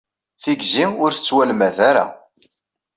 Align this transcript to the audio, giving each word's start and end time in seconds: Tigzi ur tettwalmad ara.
Tigzi 0.43 0.85
ur 1.03 1.11
tettwalmad 1.13 1.77
ara. 1.89 2.05